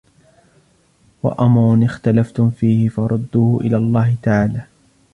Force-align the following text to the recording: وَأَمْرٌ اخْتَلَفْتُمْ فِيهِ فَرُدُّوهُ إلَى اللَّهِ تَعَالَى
وَأَمْرٌ 1.23 1.85
اخْتَلَفْتُمْ 1.85 2.49
فِيهِ 2.49 2.89
فَرُدُّوهُ 2.89 3.61
إلَى 3.61 3.77
اللَّهِ 3.77 4.15
تَعَالَى 4.23 4.65